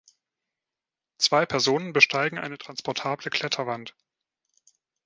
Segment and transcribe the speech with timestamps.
[1.19, 3.95] Zwei Personen besteigen eine transportable Kletterwand.